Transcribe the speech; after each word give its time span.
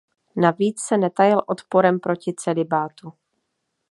Navíc 0.35 0.81
se 0.81 0.97
netajil 0.97 1.41
odporem 1.47 1.99
proti 1.99 2.33
celibátu. 2.33 3.13